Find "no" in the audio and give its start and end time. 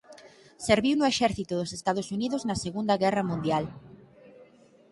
0.97-1.09